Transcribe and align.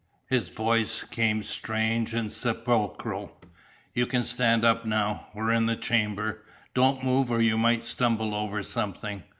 His 0.31 0.49
voice 0.49 1.03
came 1.03 1.43
strange 1.43 2.11
and 2.11 2.31
sepulchral: 2.31 3.37
"You 3.93 4.07
can 4.07 4.23
stand 4.23 4.65
up 4.65 4.83
now. 4.83 5.27
We're 5.35 5.51
in 5.51 5.67
the 5.67 5.75
chamber. 5.75 6.43
Don't 6.73 7.03
move 7.03 7.29
or 7.29 7.39
you 7.39 7.55
might 7.55 7.85
stumble 7.85 8.33
over 8.33 8.63
something. 8.63 9.21